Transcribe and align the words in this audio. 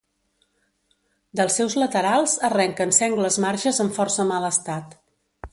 Dels 1.41 1.57
seus 1.59 1.75
laterals 1.81 2.35
arrenquen 2.51 2.97
sengles 3.01 3.41
marges 3.47 3.85
en 3.85 3.95
força 3.99 4.29
mal 4.35 4.53
estat. 4.53 5.01